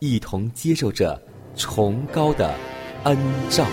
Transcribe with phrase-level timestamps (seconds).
[0.00, 1.20] 一同接受着
[1.54, 2.54] 崇高的
[3.04, 3.16] 恩
[3.50, 3.66] 照。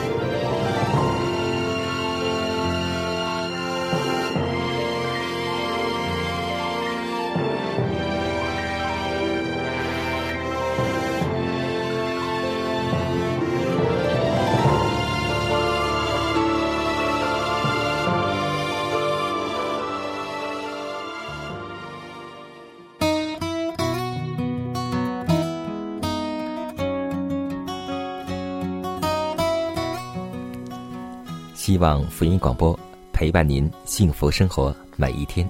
[31.58, 32.80] 希望福音广播
[33.12, 35.50] 陪伴您幸福生活每一天。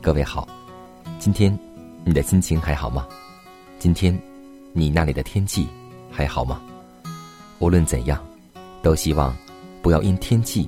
[0.00, 0.48] 各位好，
[1.18, 1.56] 今天
[2.06, 3.06] 你的心情还好吗？
[3.78, 4.18] 今天
[4.72, 5.68] 你那里的天气
[6.10, 6.62] 还好吗？
[7.58, 8.18] 无论怎样，
[8.82, 9.36] 都希望
[9.82, 10.66] 不要因天气、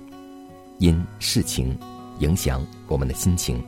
[0.76, 1.74] 因事情
[2.18, 3.64] 影响我们的心情。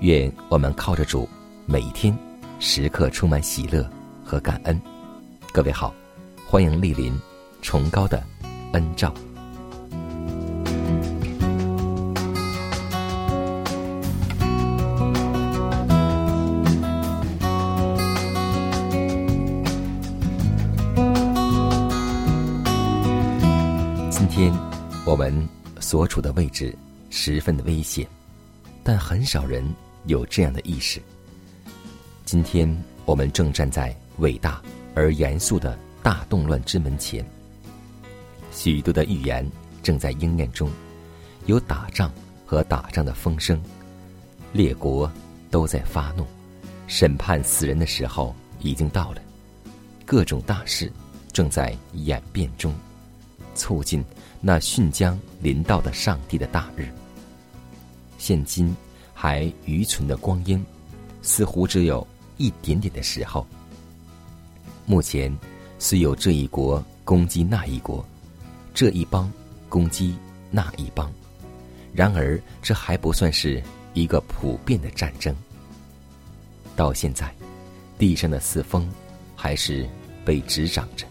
[0.00, 1.28] 愿我们靠着主，
[1.66, 2.16] 每一天
[2.60, 3.86] 时刻充满喜乐
[4.24, 4.80] 和感恩。
[5.52, 5.92] 各位好，
[6.46, 7.14] 欢迎莅临
[7.60, 8.24] 崇高的
[8.72, 9.14] 恩照。
[25.94, 26.76] 所处的位置
[27.08, 28.04] 十分的危险，
[28.82, 29.64] 但很少人
[30.06, 31.00] 有这样的意识。
[32.24, 32.68] 今天
[33.04, 34.60] 我们正站在伟大
[34.96, 37.24] 而严肃的大动乱之门前，
[38.50, 39.48] 许多的预言
[39.84, 40.68] 正在应验中，
[41.46, 42.10] 有打仗
[42.44, 43.62] 和打仗的风声，
[44.52, 45.08] 列国
[45.48, 46.26] 都在发怒，
[46.88, 49.22] 审判死人的时候已经到了，
[50.04, 50.92] 各种大事
[51.32, 52.74] 正在演变中。
[53.54, 54.04] 促进
[54.46, 56.86] 那迅将临到的上帝的大日。
[58.18, 58.76] 现今
[59.14, 60.62] 还愚蠢的光阴，
[61.22, 62.06] 似乎只有
[62.36, 63.46] 一点点的时候。
[64.84, 65.34] 目前
[65.78, 68.04] 虽有这一国攻击那一国，
[68.74, 69.32] 这一邦
[69.70, 70.14] 攻击
[70.50, 71.10] 那一邦，
[71.94, 73.62] 然而这还不算是
[73.94, 75.34] 一个普遍的战争。
[76.76, 77.34] 到现在，
[77.96, 78.86] 地上的四风
[79.34, 79.88] 还是
[80.22, 81.06] 被执掌着。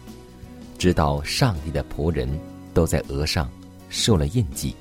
[0.77, 2.29] 直到上帝的仆人
[2.73, 3.49] 都在额上
[3.89, 4.75] 受了印记，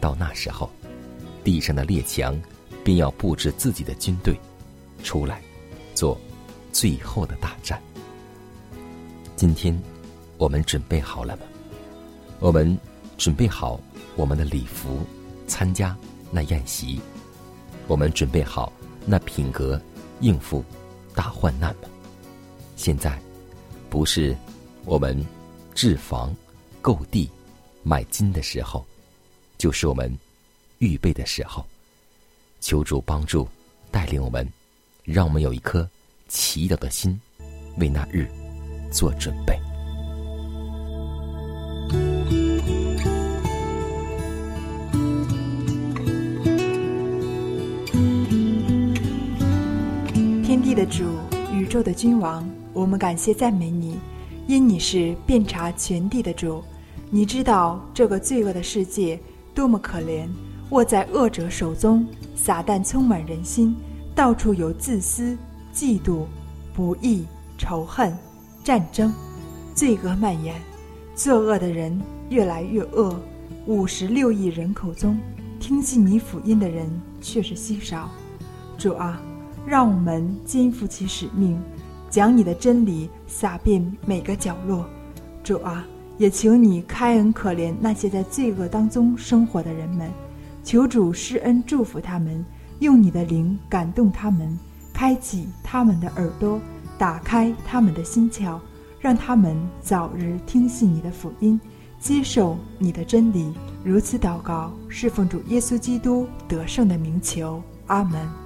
[0.00, 0.70] 到那时候，
[1.42, 2.38] 地上的列强
[2.84, 4.38] 便要布置自己的军队，
[5.02, 5.40] 出来
[5.94, 6.20] 做
[6.72, 7.80] 最后的大战。
[9.34, 9.80] 今天，
[10.36, 11.42] 我们准备好了吗？
[12.38, 12.78] 我们
[13.16, 13.80] 准备好
[14.14, 15.00] 我们的礼服，
[15.46, 15.96] 参加
[16.30, 17.00] 那宴席。
[17.88, 18.72] 我们准备好
[19.06, 19.80] 那品格，
[20.20, 20.64] 应付
[21.14, 21.88] 大患难吗？
[22.76, 23.18] 现在，
[23.88, 24.36] 不是。
[24.84, 25.20] 我们
[25.74, 26.32] 置房、
[26.86, 27.28] 购地、
[27.82, 28.86] 买金的时候，
[29.58, 30.16] 就是我们
[30.78, 31.66] 预备的时候。
[32.60, 33.48] 求主帮助
[33.90, 34.48] 带领我们，
[35.02, 35.88] 让我们有一颗
[36.28, 37.20] 祈祷的心，
[37.78, 38.30] 为那日
[38.92, 39.58] 做准备。
[50.44, 51.18] 天地的主，
[51.52, 53.98] 宇宙的君王，我们感谢赞美你。
[54.46, 56.62] 因你是遍察全地的主，
[57.08, 59.18] 你知道这个罪恶的世界
[59.54, 60.26] 多么可怜，
[60.70, 63.76] 握在恶者手中，撒旦充满人心，
[64.14, 65.36] 到处有自私、
[65.72, 66.24] 嫉妒、
[66.74, 67.24] 不义、
[67.56, 68.16] 仇恨、
[68.64, 69.12] 战争，
[69.74, 70.60] 罪恶蔓延，
[71.14, 71.96] 作恶的人
[72.28, 73.16] 越来越恶。
[73.66, 75.18] 五十六亿人口中，
[75.60, 76.88] 听信你福音的人
[77.20, 78.10] 却是稀少。
[78.76, 79.20] 主啊，
[79.64, 81.56] 让我们肩负起使命。
[82.08, 84.86] 将你的真理撒遍每个角落，
[85.42, 85.84] 主啊，
[86.18, 90.10] 也请你开恩可怜那些在罪恶当中生活的人们，
[90.64, 92.44] 求主施恩祝福他们，
[92.78, 94.58] 用你的灵感动他们，
[94.92, 96.60] 开启他们的耳朵，
[96.96, 98.58] 打开他们的心窍，
[98.98, 101.60] 让他们早日听信你的福音，
[101.98, 103.52] 接受你的真理。
[103.84, 108.45] 如此祷告，侍奉主耶稣基督得胜的名求，阿门。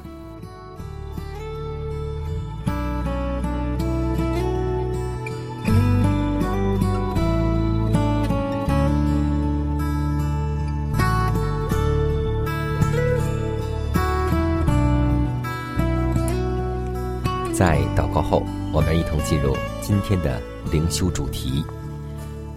[17.61, 18.43] 在祷告后，
[18.73, 20.41] 我们一同进入今天的
[20.73, 21.63] 灵修主题，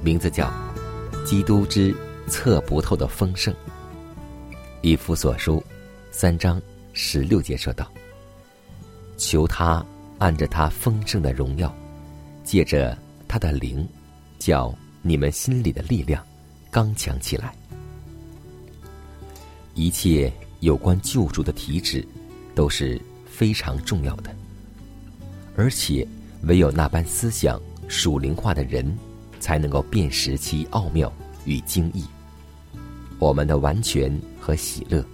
[0.01, 0.49] 名字叫
[1.25, 1.93] 《基督之
[2.27, 3.53] 测不透的丰盛》。
[4.81, 5.61] 以弗所书
[6.09, 6.61] 三章
[6.93, 7.91] 十六节说道
[9.19, 9.85] ：“求他
[10.19, 11.75] 按着他丰盛的荣耀，
[12.45, 12.97] 借着
[13.27, 13.85] 他的灵，
[14.39, 16.25] 叫你们心里的力量
[16.71, 17.53] 刚强起来。
[19.73, 22.07] 一切有关救助的体旨，
[22.55, 24.33] 都是非常重要的。”
[25.55, 26.07] 而且，
[26.43, 28.97] 唯有那般思想属灵化的人，
[29.39, 31.11] 才能够辨识其奥妙
[31.45, 32.03] 与精义。
[33.19, 35.05] 我们的完全和喜乐，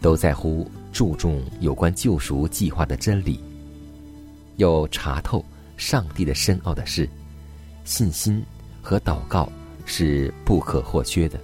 [0.00, 3.40] 都在乎注重有关救赎计划的真理，
[4.56, 5.44] 又查透
[5.76, 7.08] 上帝的深奥的事。
[7.84, 8.44] 信心
[8.82, 9.50] 和祷告
[9.86, 11.40] 是不可或缺的。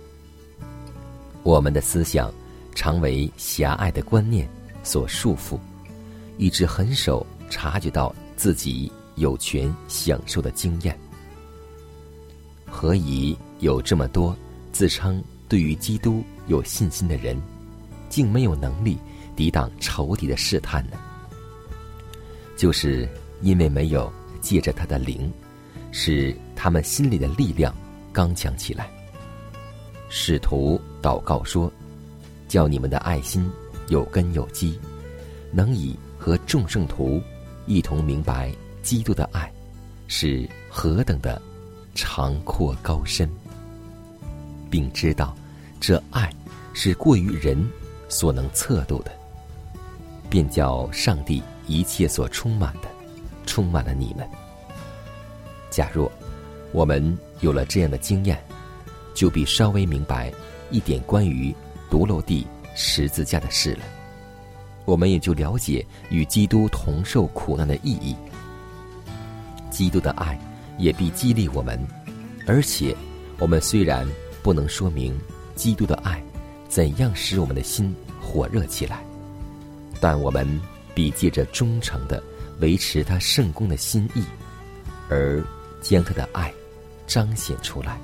[1.42, 2.30] 我们的思想
[2.74, 4.46] 常为狭隘的观念
[4.82, 5.58] 所束缚，
[6.36, 8.14] 以致很少察觉到。
[8.36, 10.96] 自己有权享受的经验，
[12.66, 14.36] 何以有这么多
[14.72, 17.40] 自称对于基督有信心的人，
[18.10, 18.98] 竟没有能力
[19.34, 20.98] 抵挡仇敌的试探呢？
[22.56, 23.08] 就是
[23.40, 25.32] 因为没有借着他的灵，
[25.90, 27.74] 使他们心里的力量
[28.12, 28.90] 刚强起来。
[30.08, 31.72] 使徒祷告说
[32.48, 33.50] ：“叫你们的爱心
[33.88, 34.78] 有根有基，
[35.52, 37.20] 能以和众圣徒。”
[37.66, 38.52] 一同明白
[38.82, 39.52] 基督的爱
[40.06, 41.40] 是何等的
[41.94, 43.28] 长阔高深，
[44.70, 45.36] 并知道
[45.80, 46.32] 这爱
[46.72, 47.68] 是过于人
[48.08, 49.10] 所能测度的，
[50.30, 52.88] 便叫上帝一切所充满的
[53.46, 54.28] 充满了你们。
[55.69, 56.10] 假若
[56.72, 58.40] 我们有了这样的经验，
[59.12, 60.32] 就必稍微明白
[60.70, 61.54] 一点关于
[61.90, 62.46] 独楼地
[62.76, 63.80] 十字架的事了。
[64.86, 68.16] 我们也就了解与基督同受苦难的意义。
[69.68, 70.40] 基督的爱
[70.78, 71.78] 也必激励我们，
[72.46, 72.96] 而且
[73.38, 74.08] 我们虽然
[74.42, 75.14] 不能说明
[75.54, 76.22] 基督的爱
[76.68, 79.04] 怎样使我们的心火热起来，
[80.00, 80.48] 但我们
[80.94, 82.22] 必借着忠诚的
[82.60, 84.24] 维持他圣功的心意，
[85.10, 85.44] 而
[85.82, 86.50] 将他的爱
[87.06, 87.98] 彰显出来。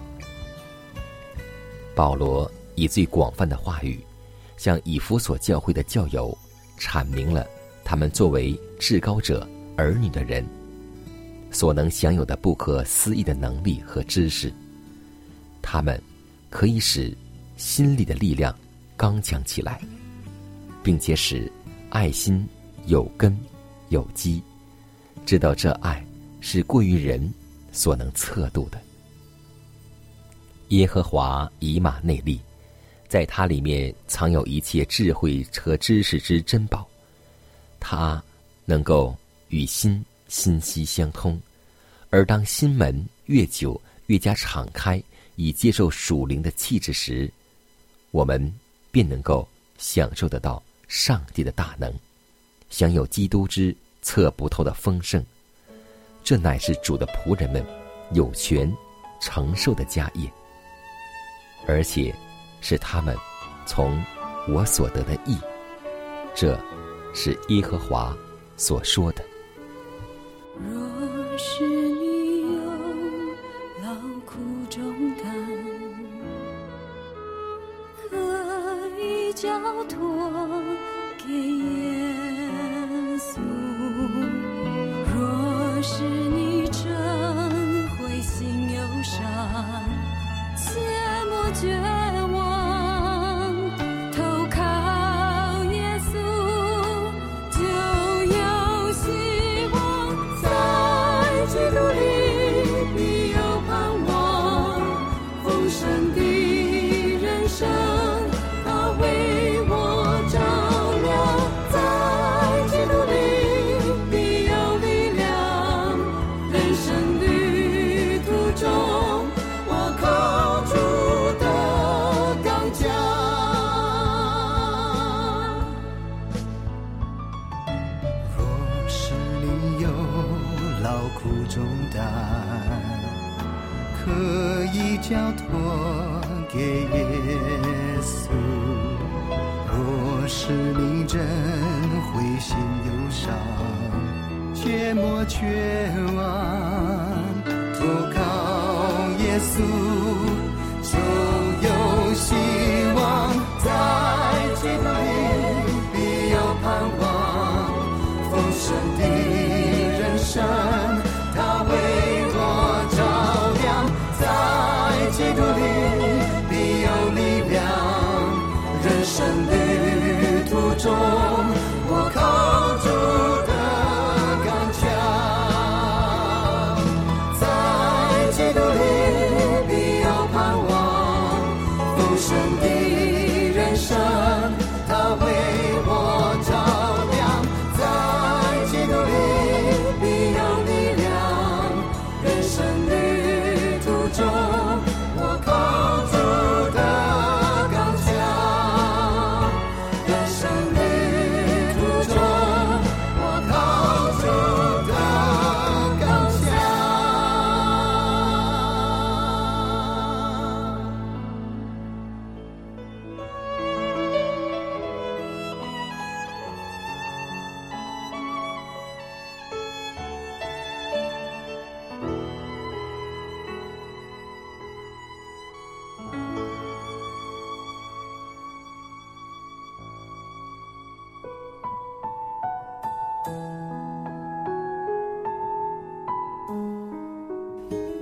[1.94, 3.98] 保罗以最广泛的话语，
[4.56, 6.36] 向以弗所教会的教友。
[6.82, 7.46] 阐明了
[7.84, 10.44] 他们作为至高者儿女的人
[11.52, 14.52] 所能享有的不可思议的能力和知识。
[15.62, 16.02] 他们
[16.50, 17.16] 可以使
[17.56, 18.52] 心里的力量
[18.96, 19.80] 刚强起来，
[20.82, 21.50] 并且使
[21.88, 22.44] 爱心
[22.86, 23.38] 有根
[23.90, 24.42] 有基，
[25.24, 26.04] 知道这爱
[26.40, 27.32] 是过于人
[27.70, 28.80] 所能测度的。
[30.70, 32.40] 耶和华以马内利。
[33.12, 36.88] 在它里面藏有一切智慧和知识之珍宝，
[37.78, 38.24] 它
[38.64, 39.14] 能够
[39.48, 41.38] 与心心息相通，
[42.08, 44.98] 而当心门越久越加敞开，
[45.36, 47.30] 以接受属灵的气质时，
[48.12, 48.50] 我们
[48.90, 51.92] 便能够享受得到上帝的大能，
[52.70, 55.22] 享有基督之测不透的丰盛。
[56.24, 57.62] 这乃是主的仆人们
[58.14, 58.74] 有权
[59.20, 60.32] 承受的家业，
[61.68, 62.10] 而且。
[62.62, 63.14] 是他们
[63.66, 64.02] 从
[64.48, 65.38] 我所得的益，
[66.34, 66.58] 这
[67.12, 68.16] 是耶和华
[68.56, 69.22] 所说的。
[70.58, 71.61] 若是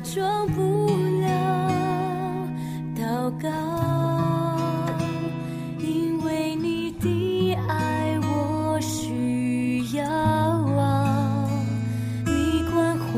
[0.00, 0.86] 装不
[1.20, 1.26] 了
[2.96, 3.02] 祷
[3.42, 3.48] 告，
[5.80, 11.50] 因为你的爱我需要啊！
[12.24, 13.08] 你关怀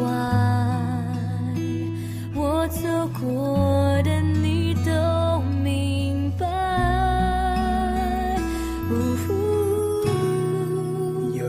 [2.35, 2.89] 我走
[3.21, 6.47] 过的，你都明白。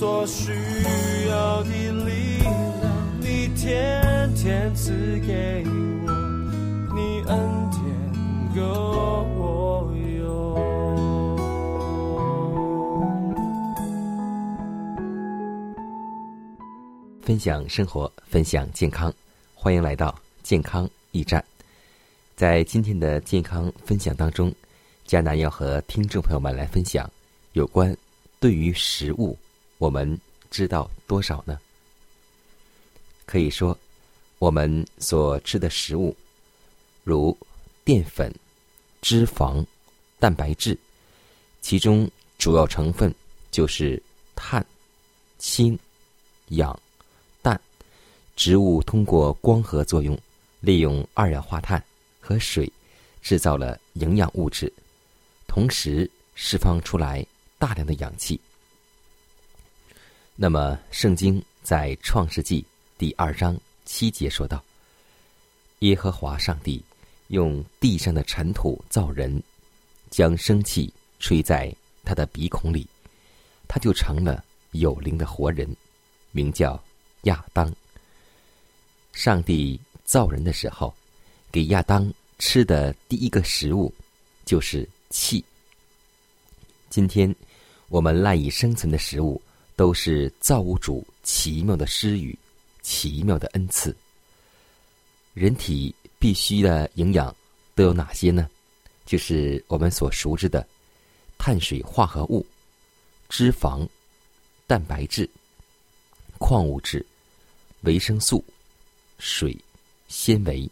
[0.00, 0.50] 所需
[1.28, 7.38] 要的力量，你天天赐给我，你恩
[7.70, 9.10] 典够。
[17.20, 19.12] 分享生活，分享健康，
[19.54, 21.44] 欢迎来到健康驿站。
[22.34, 24.50] 在今天的健康分享当中，
[25.04, 27.06] 佳楠要和听众朋友们来分享
[27.52, 27.94] 有关
[28.40, 29.36] 对于食物，
[29.80, 30.20] 我们
[30.50, 31.58] 知道多少呢？
[33.24, 33.76] 可以说，
[34.38, 36.14] 我们所吃的食物，
[37.02, 37.34] 如
[37.82, 38.30] 淀粉、
[39.00, 39.64] 脂肪、
[40.18, 40.78] 蛋白质，
[41.62, 43.12] 其中主要成分
[43.50, 44.00] 就是
[44.36, 44.64] 碳、
[45.38, 45.76] 氢、
[46.48, 46.78] 氧。
[47.40, 47.58] 氮
[48.36, 50.16] 植物通过光合作用，
[50.60, 51.82] 利用二氧化碳
[52.20, 52.70] 和水，
[53.22, 54.70] 制造了营养物质，
[55.48, 57.24] 同时释放出来
[57.58, 58.38] 大量的氧气。
[60.42, 62.64] 那么，圣经在创世纪
[62.96, 63.54] 第二章
[63.84, 64.64] 七节说道
[65.80, 66.82] ：“耶和华上帝
[67.28, 69.42] 用地上的尘土造人，
[70.08, 71.70] 将生气吹在
[72.06, 72.88] 他的鼻孔里，
[73.68, 75.68] 他就成了有灵的活人，
[76.32, 76.82] 名叫
[77.24, 77.70] 亚当。
[79.12, 80.94] 上帝造人的时候，
[81.52, 83.92] 给亚当吃的第一个食物
[84.46, 85.44] 就是气。
[86.88, 87.36] 今天
[87.90, 89.38] 我们赖以生存的食物。”
[89.80, 92.38] 都是造物主奇妙的施予，
[92.82, 93.96] 奇妙的恩赐。
[95.32, 97.34] 人体必需的营养
[97.74, 98.46] 都有哪些呢？
[99.06, 100.68] 就是我们所熟知的
[101.38, 102.44] 碳水化合物、
[103.30, 103.88] 脂肪、
[104.66, 105.26] 蛋白质、
[106.36, 107.02] 矿物质、
[107.80, 108.44] 维生素、
[109.18, 109.56] 水、
[110.08, 110.70] 纤维。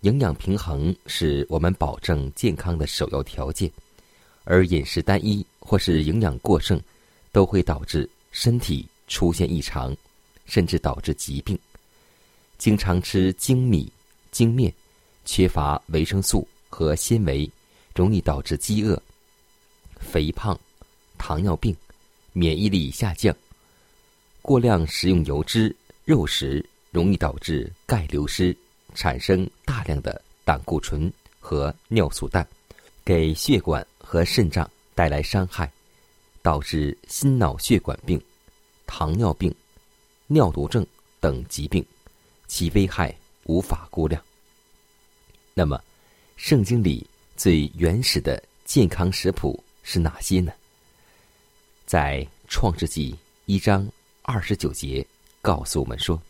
[0.00, 3.70] 营养平衡是我们保证健康的首要条件，
[4.42, 6.82] 而饮食单一或是营养过剩。
[7.32, 9.96] 都会导致身体出现异常，
[10.46, 11.58] 甚至导致疾病。
[12.58, 13.90] 经常吃精米、
[14.30, 14.72] 精面，
[15.24, 17.50] 缺乏维生素和纤维，
[17.94, 19.00] 容易导致饥饿、
[19.98, 20.58] 肥胖、
[21.16, 21.74] 糖尿病、
[22.32, 23.34] 免疫力下降。
[24.42, 28.56] 过量食用油脂、肉食，容易导致钙流失，
[28.94, 32.46] 产生大量的胆固醇和尿素氮，
[33.04, 35.70] 给血管和肾脏带来伤害。
[36.42, 38.20] 导致心脑血管病、
[38.86, 39.54] 糖尿病、
[40.26, 40.86] 尿毒症
[41.20, 41.84] 等疾病，
[42.46, 44.22] 其危害无法估量。
[45.54, 45.82] 那么，
[46.36, 47.06] 圣经里
[47.36, 50.52] 最原始的健康食谱是哪些呢？
[51.84, 53.14] 在创世纪
[53.46, 53.86] 一章
[54.22, 55.04] 二十九节
[55.42, 56.20] 告诉我们说：“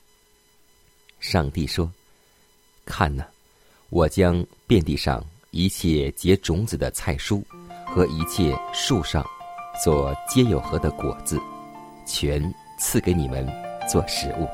[1.20, 1.90] 上帝说，
[2.84, 3.24] 看呐，
[3.90, 7.42] 我将遍地上一切结种子的菜蔬
[7.86, 9.24] 和一切树上。”
[9.82, 11.40] 所皆有核的果子，
[12.04, 12.42] 全
[12.78, 13.48] 赐给你们
[13.88, 14.46] 做食物。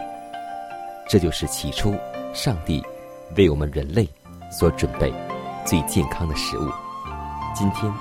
[1.08, 1.96] 这就是起初
[2.32, 2.80] 上帝
[3.36, 4.08] 为我们人类
[4.52, 5.12] 所准备
[5.64, 6.70] 最健康的食物。
[7.56, 7.92] 今天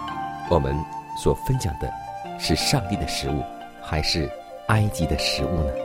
[0.51, 0.77] 我们
[1.17, 1.91] 所分享的
[2.37, 3.41] 是上帝的食物，
[3.81, 4.29] 还是
[4.67, 5.84] 埃及的食物呢？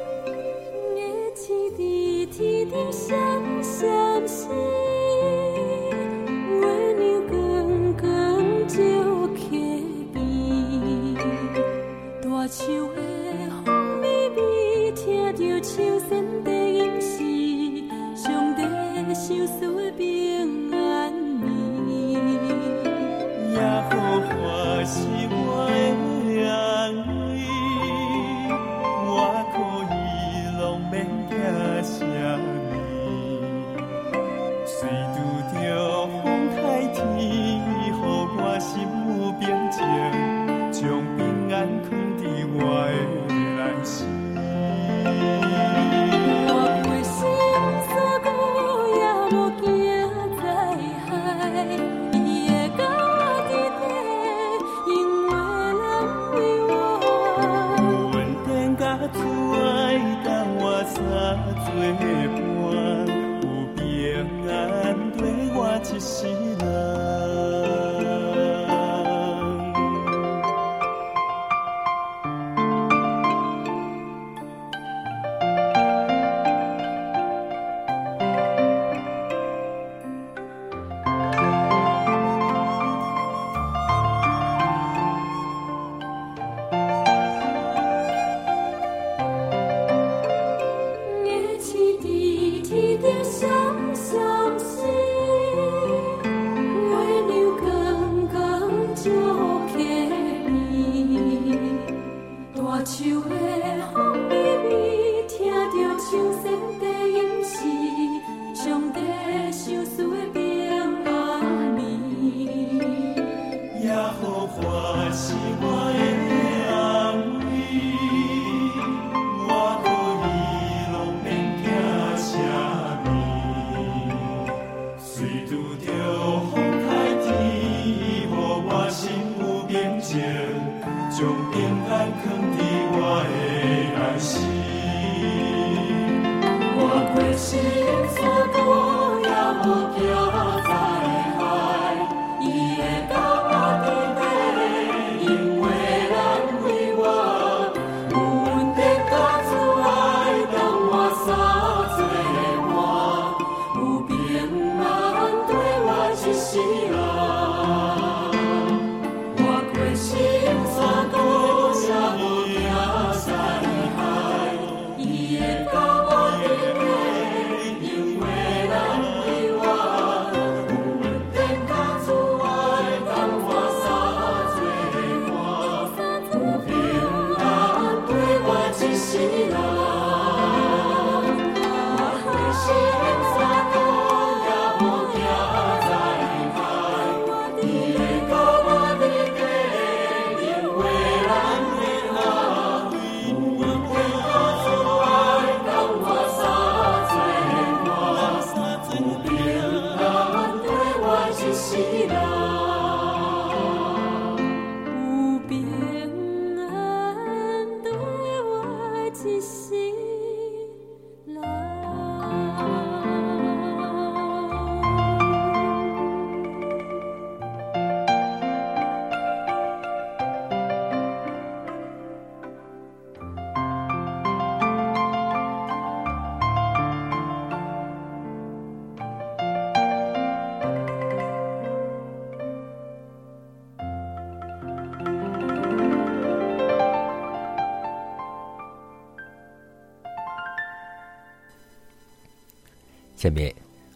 [243.20, 243.54] 下面，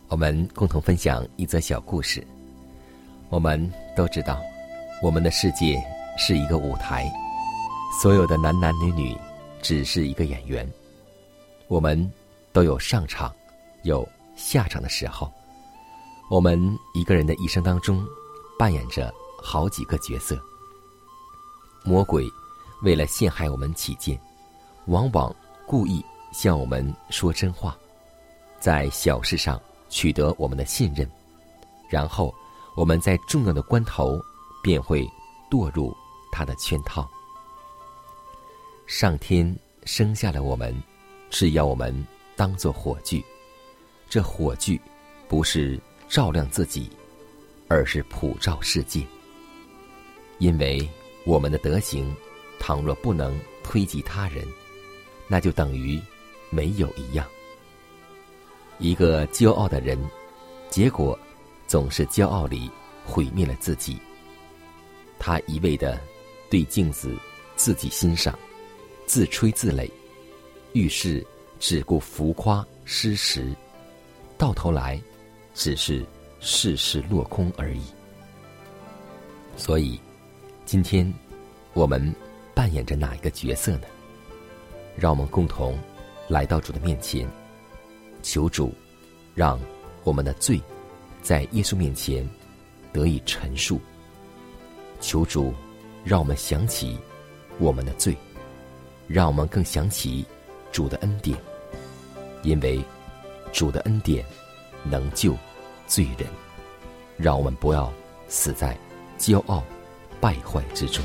[0.09, 2.23] 我们共同分享一则小故事。
[3.31, 4.39] 我们都知道，
[5.03, 5.83] 我们的世界
[6.19, 7.11] 是一个舞台，
[8.03, 9.17] 所有的男男女女
[9.63, 10.71] 只是一个演员。
[11.69, 12.13] 我们
[12.53, 13.35] 都有上场，
[13.83, 14.07] 有
[14.37, 15.33] 下场的时候。
[16.29, 16.61] 我们
[16.93, 18.07] 一个人的一生当中，
[18.59, 19.11] 扮演着
[19.43, 20.39] 好几个角色。
[21.83, 22.29] 魔鬼
[22.83, 24.21] 为了陷害我们起见，
[24.85, 25.35] 往往
[25.67, 27.75] 故意向我们说真话。
[28.65, 31.07] 在小事上取得我们的信任，
[31.87, 32.35] 然后
[32.75, 34.19] 我们在重要的关头
[34.63, 35.07] 便会
[35.51, 35.95] 堕入
[36.33, 37.07] 他的圈套。
[38.87, 40.75] 上天生下了我们，
[41.29, 41.95] 是要我们
[42.37, 43.23] 当做火炬。
[44.09, 44.81] 这火炬
[45.29, 46.91] 不是照亮自己，
[47.69, 49.07] 而是普照世界。
[50.39, 50.89] 因为
[51.27, 52.17] 我们的德行，
[52.59, 54.43] 倘若不能推及他人，
[55.29, 56.01] 那就等于
[56.49, 57.29] 没有一样。
[58.79, 59.99] 一个骄傲的人，
[60.69, 61.19] 结果
[61.67, 62.71] 总是骄傲里
[63.05, 63.99] 毁灭了自己。
[65.19, 66.01] 他一味的
[66.51, 67.17] 对镜子
[67.57, 68.39] 自己欣赏，
[69.07, 69.91] 自吹自擂，
[70.73, 71.25] 遇事
[71.59, 73.55] 只顾浮夸失实，
[74.37, 75.01] 到头来
[75.55, 76.05] 只是
[76.41, 77.83] 事事落空而已。
[79.57, 79.99] 所以，
[80.67, 81.11] 今天
[81.73, 82.15] 我们
[82.55, 83.87] 扮演着哪一个角色呢？
[84.97, 85.79] 让我们共同
[86.29, 87.27] 来到主的面前。
[88.25, 88.73] 求主，
[89.35, 89.61] 让
[90.03, 90.59] 我们的罪
[91.23, 92.27] 在耶稣面前
[92.91, 93.79] 得以陈述。
[94.99, 95.53] 求主，
[96.03, 96.99] 让我们想起
[97.59, 98.17] 我们的罪，
[99.07, 100.25] 让我们更想起
[100.73, 101.39] 主的恩典，
[102.43, 102.83] 因为
[103.53, 104.25] 主的恩典
[104.85, 105.37] 能救
[105.87, 106.27] 罪人。
[107.19, 107.93] 让我们不要
[108.27, 108.77] 死在
[109.19, 109.63] 骄傲
[110.19, 111.05] 败坏之中。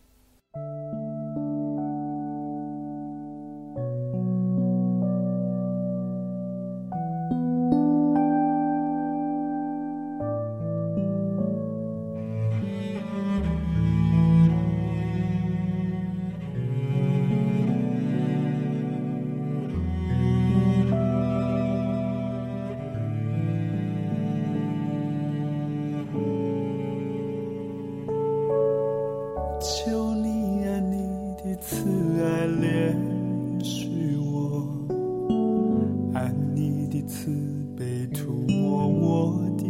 [38.71, 39.65] 我我的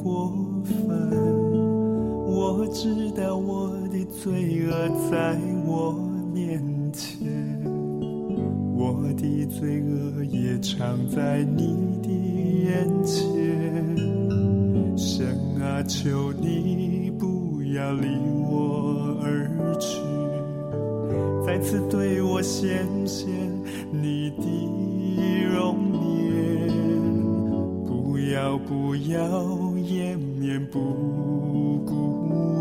[0.00, 0.86] 过分，
[2.24, 4.70] 我知道我的罪恶
[5.10, 5.36] 在
[5.66, 5.92] 我
[6.32, 6.62] 面
[6.92, 7.28] 前，
[8.76, 12.08] 我的罪恶也藏在你的
[12.62, 13.20] 眼前。
[14.96, 15.26] 神
[15.60, 18.06] 啊，求你不要离
[18.48, 19.98] 我而去，
[21.44, 23.26] 再次对我显现
[23.90, 24.63] 你的。
[28.54, 29.18] 要不要
[29.78, 30.78] 掩面不
[31.84, 31.92] 顾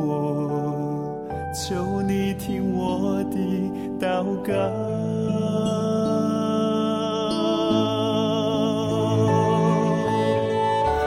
[0.07, 1.23] 我？
[1.53, 3.37] 求你听我的
[3.99, 4.51] 祷告。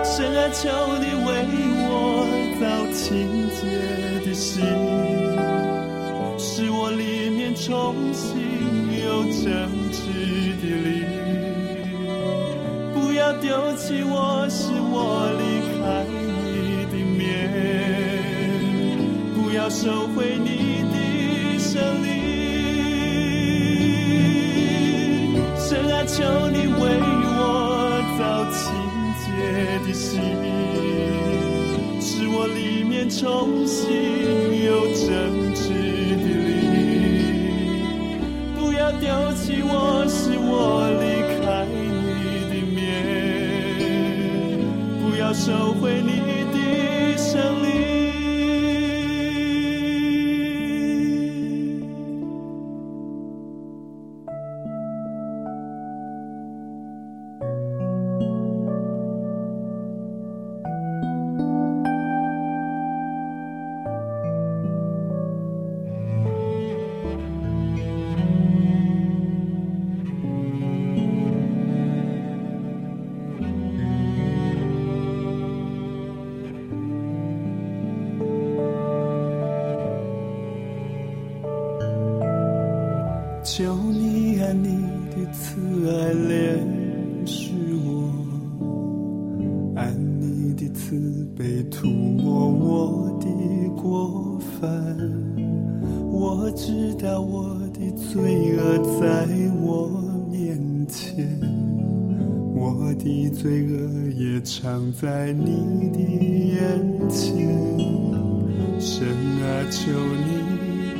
[0.05, 0.68] 深爱求
[1.01, 1.29] 你为
[1.83, 1.90] 我
[2.61, 3.61] 造清洁
[4.25, 4.62] 的心，
[6.38, 8.38] 使我里面重新
[9.03, 9.42] 有真
[9.90, 9.99] 挚
[10.62, 10.94] 的灵。
[13.40, 15.42] 丢弃我，是我离
[15.77, 17.20] 开你的面。
[19.35, 20.49] 不要收回你
[20.92, 20.94] 的
[21.59, 21.72] 胜
[22.03, 22.07] 利。
[25.57, 26.81] 神啊，求你为
[27.38, 27.40] 我
[28.18, 28.20] 造
[28.53, 28.61] 清
[29.22, 29.27] 洁
[29.87, 30.20] 的心。
[32.01, 33.83] 使我里面重新
[34.64, 35.05] 有真
[35.55, 35.61] 挚
[36.22, 38.20] 的灵，
[38.57, 40.88] 不要丢弃我，是我
[45.37, 47.86] 收回你的生命。
[104.47, 106.57] 恶也藏在你的眼
[107.09, 107.27] 前。
[108.79, 109.09] 神
[109.43, 110.29] 啊，求你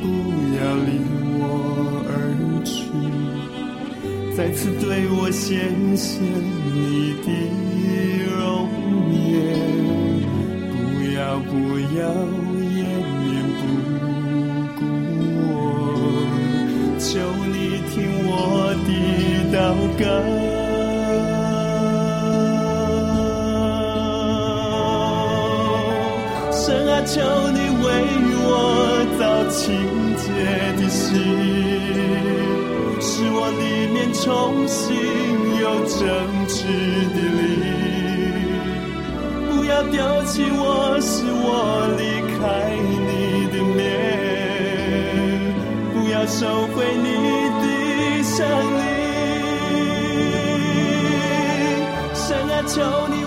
[0.01, 0.03] 不
[0.57, 0.89] 要离
[1.39, 1.41] 我
[2.09, 2.11] 而
[2.65, 2.75] 去。
[4.35, 6.11] 再次对我谢谢
[6.65, 7.27] 你的
[29.57, 29.65] 清
[30.17, 30.25] 洁
[30.77, 31.05] 的心。
[33.01, 34.23] 使我里面重
[34.67, 34.85] 新
[35.59, 35.99] 有正
[36.47, 36.57] 直
[37.15, 37.65] 的灵，
[39.49, 40.61] 不要丢弃我，
[41.01, 41.49] 使我
[41.97, 42.01] 离
[42.37, 42.39] 开
[43.09, 43.11] 你
[43.51, 43.77] 的面，
[45.91, 46.39] 不要收
[46.73, 47.09] 回你
[47.61, 47.65] 的
[48.23, 48.35] 生
[48.77, 48.79] 命。
[52.13, 52.75] 神啊，求
[53.09, 53.26] 你。